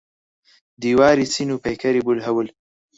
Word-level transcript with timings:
دیواری 0.81 1.25
چین 1.33 1.49
و 1.51 1.61
پەیکەری 1.63 2.05
بولهەول. 2.07 2.47